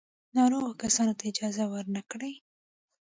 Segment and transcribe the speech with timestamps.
[0.35, 2.33] ناروغو کسانو ته اجازه ور نه کړي.